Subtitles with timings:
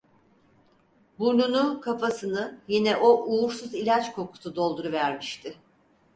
[1.19, 5.57] Burnunu, kafasını yine o uğursuz ilaç kokusu dolduruvermişti.